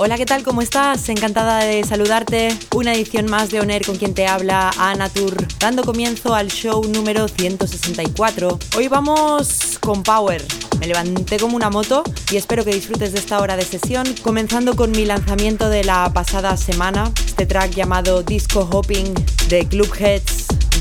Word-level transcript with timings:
Hola, 0.00 0.16
¿qué 0.16 0.26
tal? 0.26 0.44
¿Cómo 0.44 0.62
estás? 0.62 1.08
Encantada 1.08 1.58
de 1.64 1.82
saludarte. 1.82 2.56
Una 2.72 2.94
edición 2.94 3.26
más 3.26 3.50
de 3.50 3.58
Oner 3.58 3.84
con 3.84 3.96
quien 3.96 4.14
te 4.14 4.28
habla 4.28 4.70
Ana 4.78 5.08
Tour, 5.08 5.34
dando 5.58 5.82
comienzo 5.82 6.36
al 6.36 6.52
show 6.52 6.84
número 6.84 7.26
164. 7.26 8.60
Hoy 8.76 8.86
vamos 8.86 9.76
con 9.80 10.04
Power. 10.04 10.44
Me 10.78 10.86
levanté 10.86 11.40
como 11.40 11.56
una 11.56 11.68
moto 11.68 12.04
y 12.30 12.36
espero 12.36 12.64
que 12.64 12.72
disfrutes 12.72 13.10
de 13.10 13.18
esta 13.18 13.40
hora 13.40 13.56
de 13.56 13.64
sesión, 13.64 14.06
comenzando 14.22 14.76
con 14.76 14.92
mi 14.92 15.04
lanzamiento 15.04 15.68
de 15.68 15.82
la 15.82 16.12
pasada 16.14 16.56
semana, 16.56 17.10
este 17.26 17.44
track 17.46 17.72
llamado 17.72 18.22
Disco 18.22 18.68
Hopping 18.70 19.12
de 19.48 19.66
Clubheads 19.66 20.37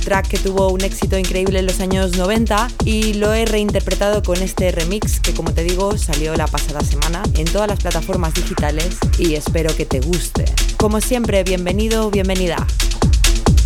track 0.08 0.30
que 0.30 0.38
tuvo 0.38 0.70
un 0.70 0.80
éxito 0.86 1.18
increíble 1.18 1.60
en 1.60 1.66
los 1.66 1.82
años 1.82 2.16
90 2.16 2.70
y 2.86 3.16
lo 3.16 3.34
he 3.34 3.44
reinterpretado 3.44 4.24
con 4.24 4.42
este 4.42 4.72
remix 4.72 5.20
que 5.20 5.34
como 5.34 5.54
te 5.54 5.66
digo 5.66 5.98
salió 5.98 6.34
la 6.38 6.48
pasada 6.48 6.80
semana 6.80 7.24
en 7.34 7.44
todas 7.44 7.68
las 7.68 7.82
plataformas 7.82 8.34
digitales 8.34 8.96
y 9.20 9.36
espero 9.36 9.76
que 9.76 9.86
te 9.86 10.00
guste. 10.00 10.46
Como 10.78 11.02
siempre, 11.02 11.44
bienvenido, 11.44 12.10
bienvenida. 12.10 12.56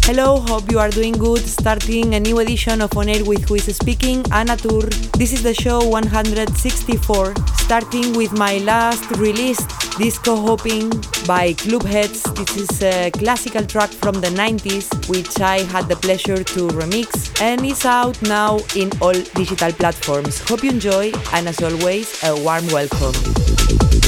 Hello, 0.04 0.40
hope 0.42 0.70
you 0.72 0.80
are 0.80 0.90
doing 0.90 1.14
good. 1.14 1.40
Starting 1.40 2.16
a 2.16 2.20
new 2.20 2.40
edition 2.40 2.82
of 2.82 2.98
On 2.98 3.08
Air 3.08 3.24
with 3.24 3.48
Who 3.48 3.56
is 3.56 3.76
Speaking, 3.76 4.26
Anna 4.32 4.58
Tur. 4.58 4.82
This 5.18 5.32
is 5.32 5.44
the 5.44 5.54
show 5.54 5.88
164, 5.88 7.34
starting 7.60 8.18
with 8.18 8.34
my 8.34 8.58
last 8.58 9.10
release, 9.12 9.64
Disco 9.98 10.36
Hopping 10.36 10.90
by 11.28 11.54
Clubheads. 11.54 12.24
This 12.36 12.58
is 12.58 12.82
a 12.82 13.12
classical 13.12 13.66
track 13.66 13.92
from 13.92 14.16
the 14.16 14.30
90s, 14.30 15.08
which 15.08 15.40
I 15.40 15.60
had 15.60 15.88
the 15.88 15.96
pleasure 15.96 16.44
to 16.44 16.68
remix, 16.70 17.40
and 17.40 17.64
is 17.64 17.86
out 17.86 18.20
now 18.24 18.60
in 18.76 18.92
all 19.02 19.14
digital 19.14 19.72
platforms. 19.72 20.40
Hope 20.50 20.64
you 20.64 20.72
enjoy, 20.72 21.12
and 21.32 21.48
as 21.48 21.62
always, 21.62 22.22
a 22.24 22.36
warm 22.44 22.66
welcome. 22.68 24.01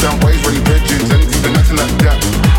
down 0.00 0.18
waves, 0.20 0.42
really 0.46 0.60
pigeons, 0.64 1.10
anything, 1.10 1.52
nothing 1.52 1.76
like 1.76 1.98
that. 1.98 2.49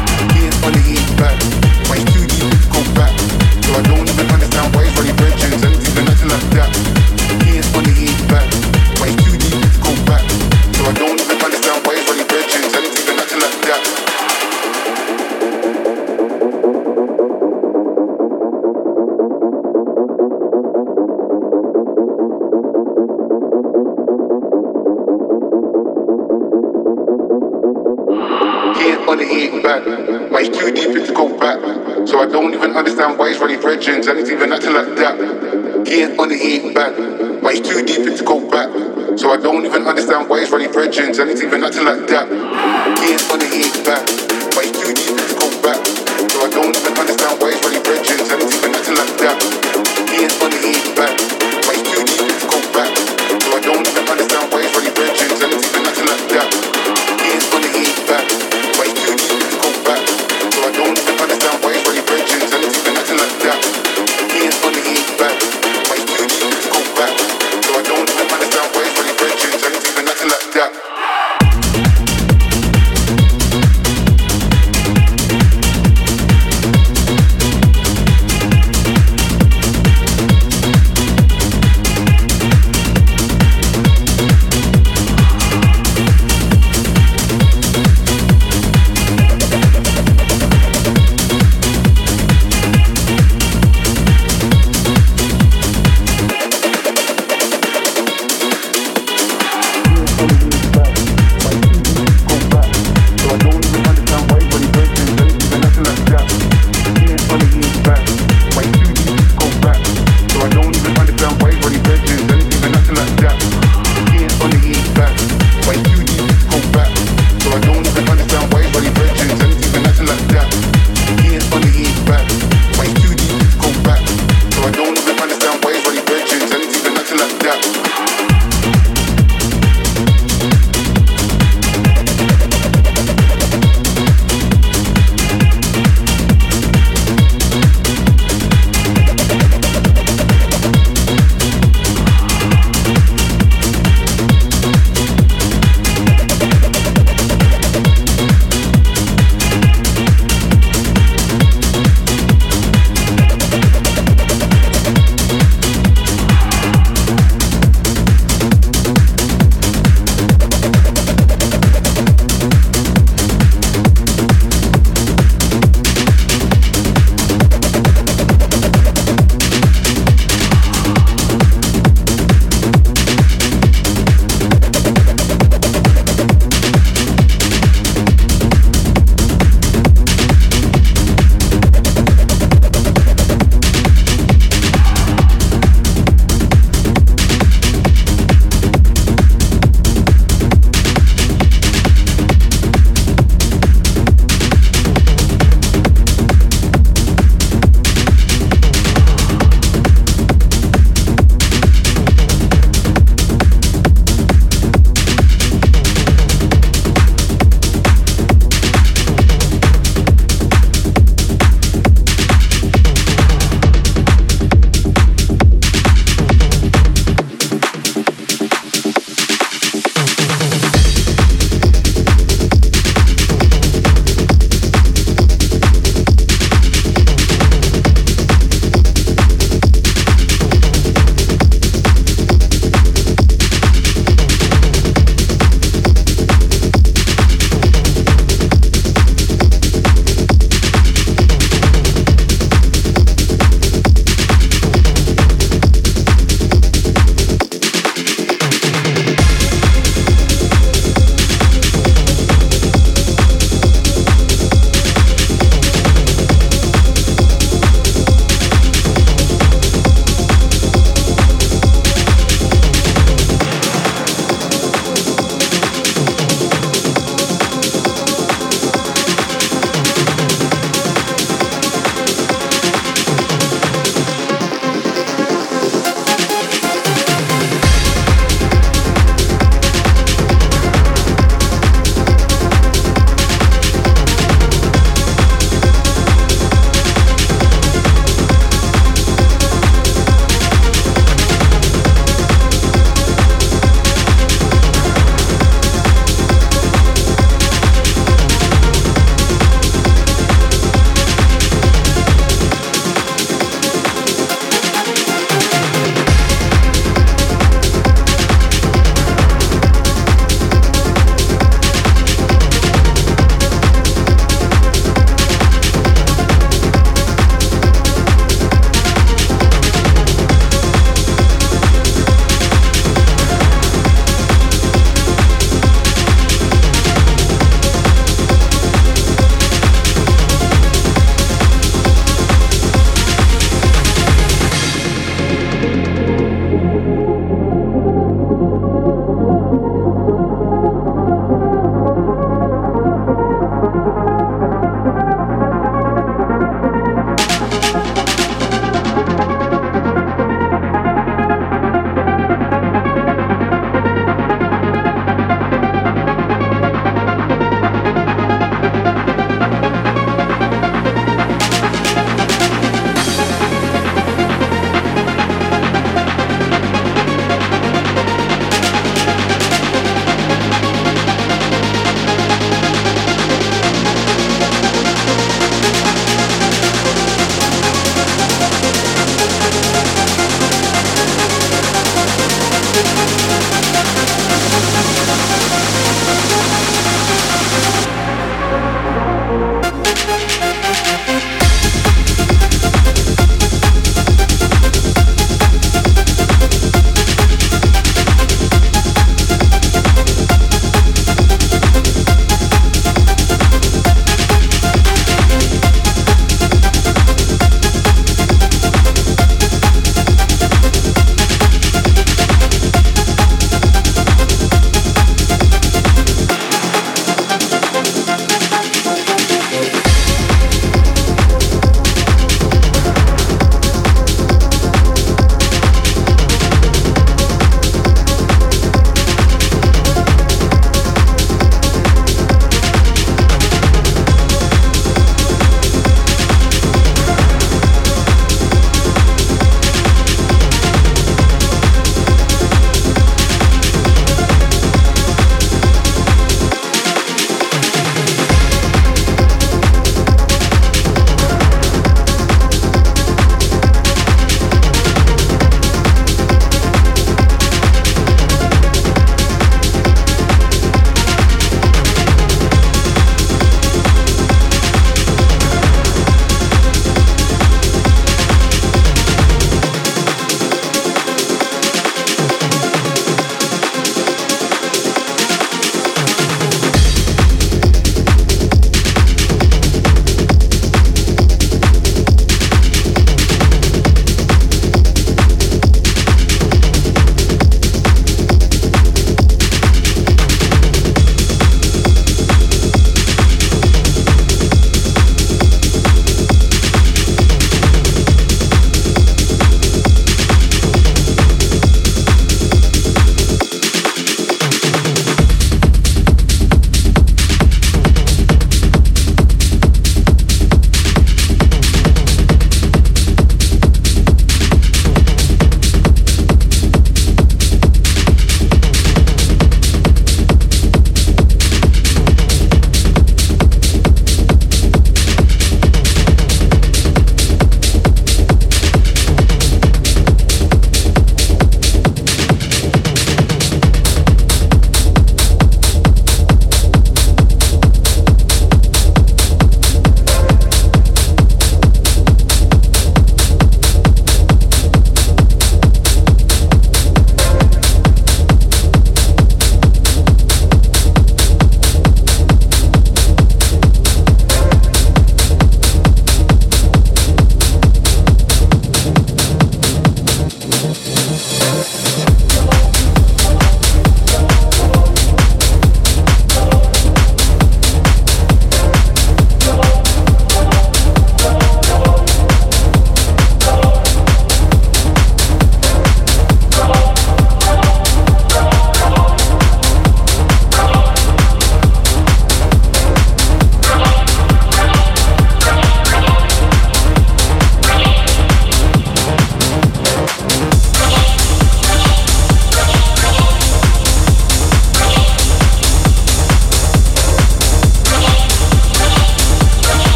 legends, 33.82 34.08
and 34.08 34.20
it's 34.20 34.30
even 34.30 34.54
acting 34.54 34.74
like 34.74 34.96
that. 34.96 35.88
He 35.88 36.04
ain't 36.04 36.20
on 36.20 36.30
the 36.30 36.38
he 36.38 36.72
back. 36.72 36.94
But 37.42 37.56
he's 37.56 37.68
too 37.68 37.84
deep 37.84 38.06
in 38.06 38.16
to 38.16 38.24
go 38.24 38.48
back. 38.50 38.70
So 39.18 39.32
I 39.32 39.38
don't 39.38 39.66
even 39.66 39.84
understand 39.88 40.30
why 40.30 40.42
he's 40.42 40.52
running 40.52 40.72
legends, 40.72 41.18
and 41.18 41.30
it's 41.32 41.42
even 41.42 41.64
acting 41.64 41.86
like 41.86 42.01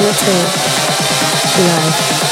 Anna 0.00 0.12
Tur. 0.14 0.32
Live. 1.58 2.29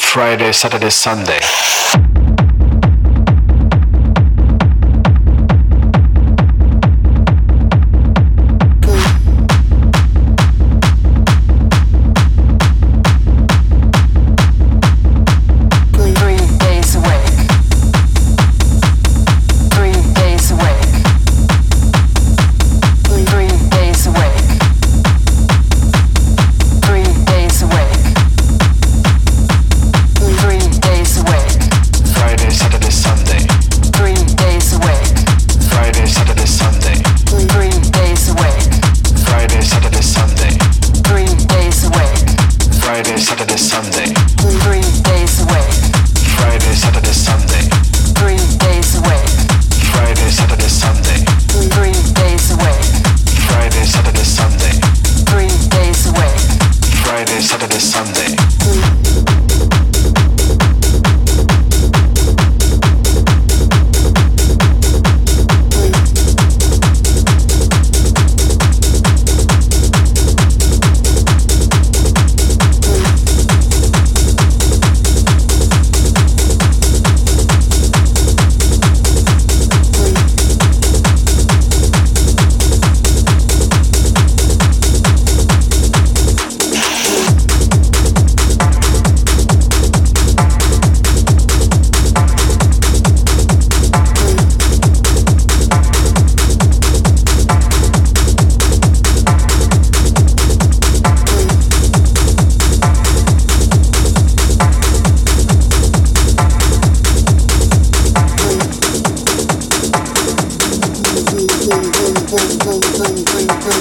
Friday, 0.00 0.52
Saturday, 0.52 0.90
Sunday. 0.90 1.71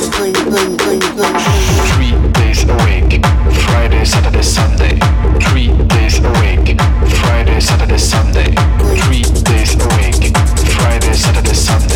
Three 0.01 0.33
days 2.33 2.65
Friday, 3.65 4.03
Saturday, 4.03 4.41
Sunday. 4.41 4.97
Three 5.39 5.67
days 5.89 6.19
Friday, 7.21 7.59
Saturday, 7.59 7.97
Sunday. 7.99 8.55
Three 8.79 9.21
days 9.21 9.75
a 9.75 9.87
week, 9.97 10.35
Friday, 10.73 11.13
Saturday, 11.13 11.53
Sunday. 11.53 11.90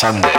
Sunday. 0.00 0.29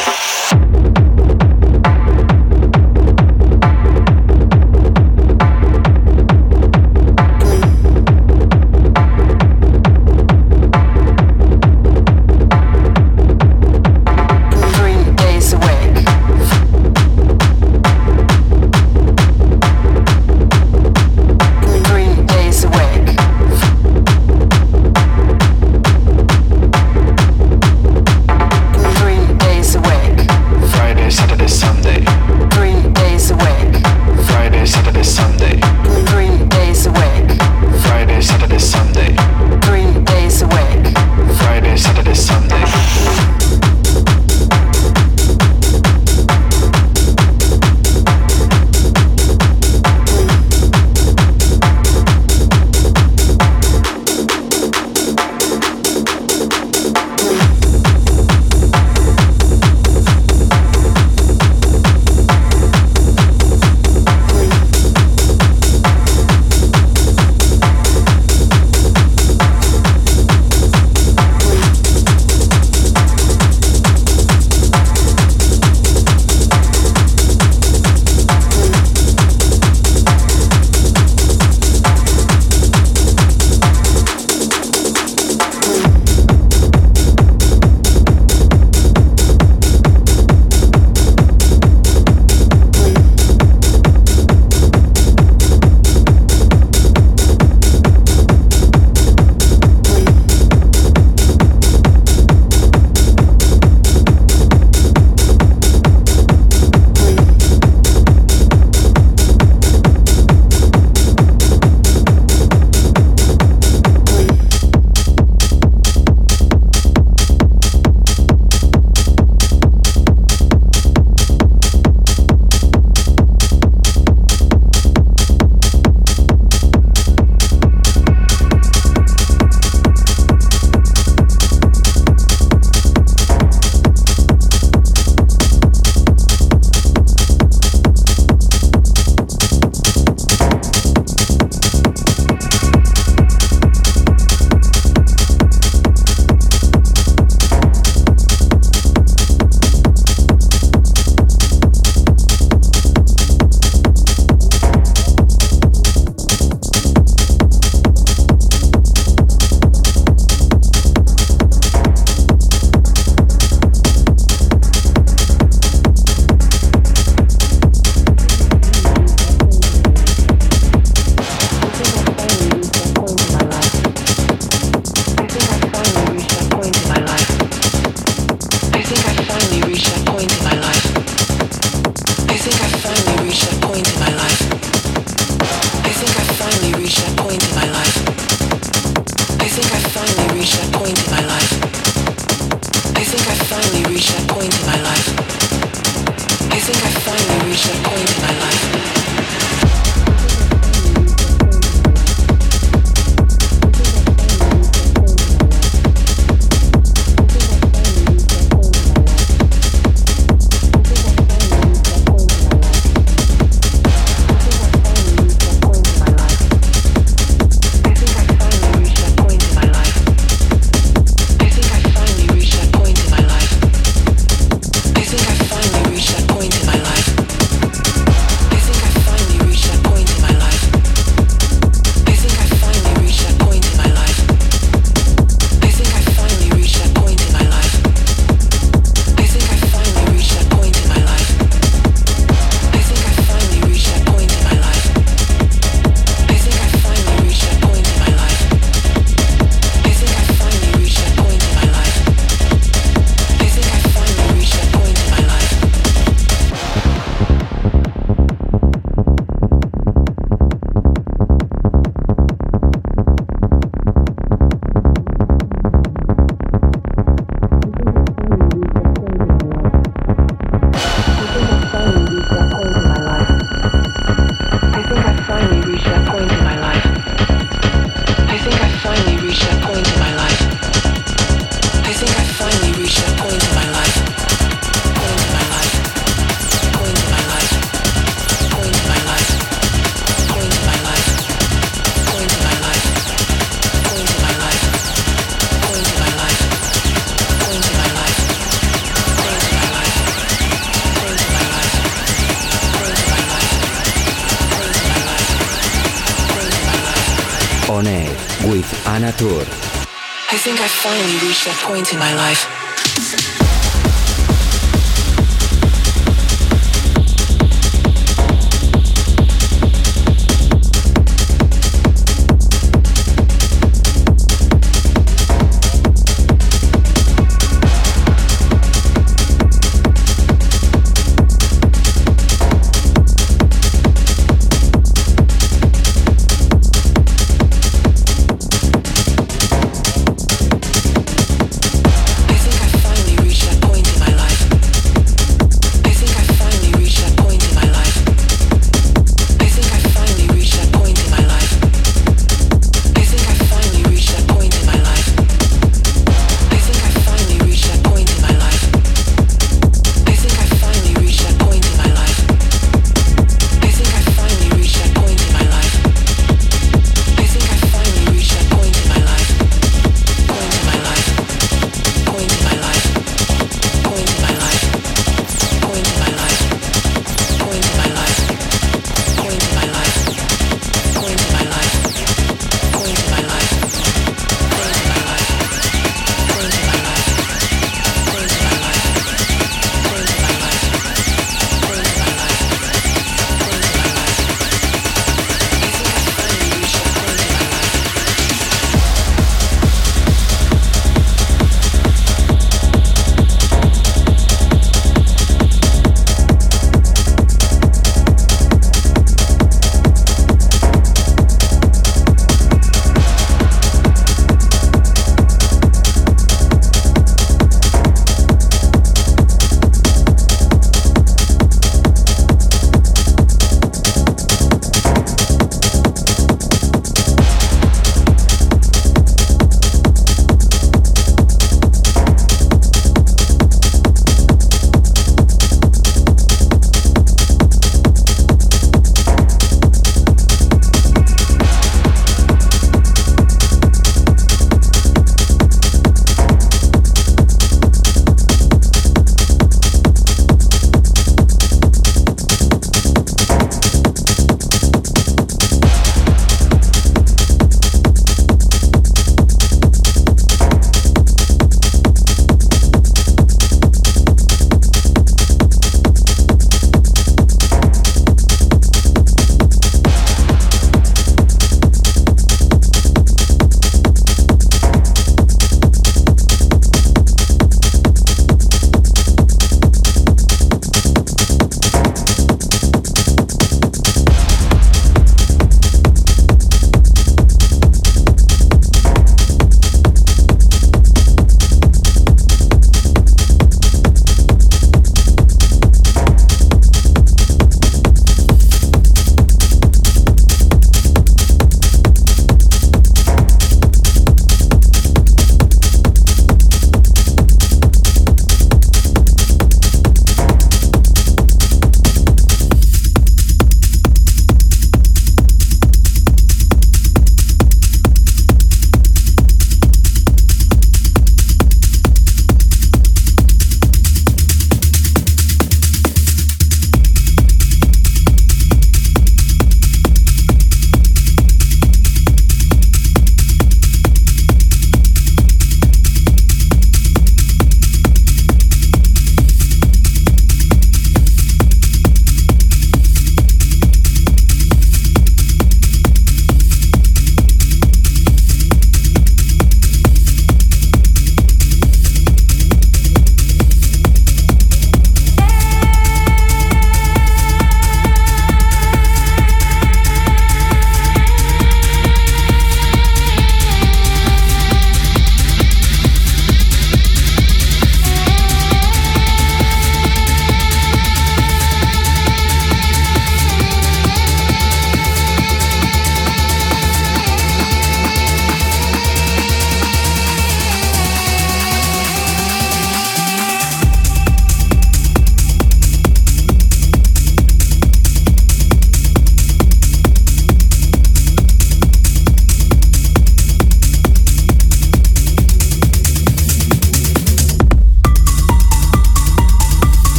With 308.52 308.88
Anna. 308.88 309.08
I 309.08 310.38
think 310.38 310.60
I 310.60 310.68
finally 310.68 311.16
reached 311.26 311.46
that 311.46 311.56
point 311.64 311.94
in 311.94 312.00
my 312.00 312.14
life 312.16 312.71